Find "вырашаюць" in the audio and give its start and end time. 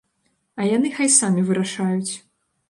1.51-2.11